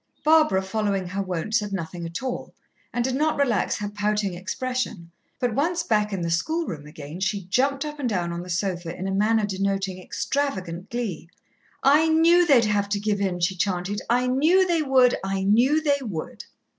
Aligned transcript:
Barbara, 0.23 0.63
following 0.63 1.07
her 1.09 1.21
wont, 1.21 1.53
said 1.53 1.71
nothing 1.71 2.07
at 2.07 2.23
all, 2.23 2.55
and 2.91 3.03
did 3.03 3.13
not 3.13 3.37
relax 3.37 3.75
her 3.77 3.87
pouting 3.87 4.33
expression, 4.33 5.11
but 5.39 5.53
once 5.53 5.83
back 5.83 6.11
in 6.11 6.21
the 6.21 6.31
schoolroom 6.31 6.87
again, 6.87 7.19
she 7.19 7.45
jumped 7.45 7.85
up 7.85 7.99
and 7.99 8.09
down 8.09 8.33
on 8.33 8.41
the 8.41 8.49
sofa 8.49 8.97
in 8.97 9.07
a 9.07 9.11
manner 9.13 9.45
denoting 9.45 10.01
extravagant 10.01 10.89
glee. 10.89 11.29
"I 11.83 12.07
knew 12.09 12.47
they'd 12.47 12.65
have 12.65 12.89
to 12.89 12.99
give 12.99 13.21
in," 13.21 13.41
she 13.41 13.55
chanted. 13.55 14.01
"I 14.09 14.25
knew 14.25 14.65
they 14.65 14.81
would, 14.81 15.17
I 15.23 15.43
knew 15.43 15.79
they 15.83 15.99
would." 16.01 16.45